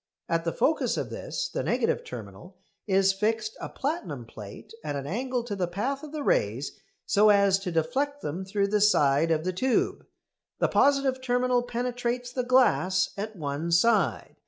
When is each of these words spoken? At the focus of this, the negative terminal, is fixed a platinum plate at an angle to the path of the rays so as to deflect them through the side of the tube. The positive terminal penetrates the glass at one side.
At 0.27 0.45
the 0.45 0.51
focus 0.51 0.97
of 0.97 1.11
this, 1.11 1.47
the 1.47 1.61
negative 1.61 2.03
terminal, 2.03 2.57
is 2.87 3.13
fixed 3.13 3.55
a 3.61 3.69
platinum 3.69 4.25
plate 4.25 4.73
at 4.83 4.95
an 4.95 5.05
angle 5.05 5.43
to 5.43 5.55
the 5.55 5.67
path 5.67 6.01
of 6.01 6.11
the 6.11 6.23
rays 6.23 6.71
so 7.05 7.29
as 7.29 7.59
to 7.59 7.71
deflect 7.71 8.21
them 8.23 8.43
through 8.43 8.69
the 8.69 8.81
side 8.81 9.29
of 9.29 9.43
the 9.43 9.53
tube. 9.53 10.03
The 10.57 10.69
positive 10.69 11.21
terminal 11.21 11.61
penetrates 11.61 12.33
the 12.33 12.41
glass 12.41 13.11
at 13.15 13.35
one 13.35 13.71
side. 13.71 14.37